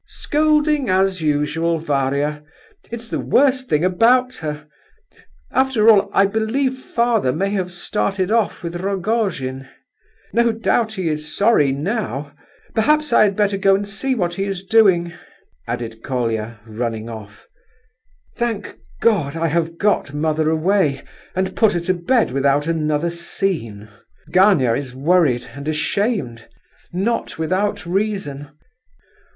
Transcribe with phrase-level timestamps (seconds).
[0.07, 2.41] "Scolding as usual, Varia!
[2.85, 4.65] It is the worst thing about her.
[5.51, 9.69] After all, I believe father may have started off with Rogojin.
[10.33, 12.33] No doubt he is sorry now.
[12.73, 15.13] Perhaps I had better go and see what he is doing,"
[15.67, 17.47] added Colia, running off.
[18.35, 21.03] "Thank God, I have got mother away,
[21.35, 23.87] and put her to bed without another scene!
[24.31, 28.47] Gania is worried—and ashamed—not without reason!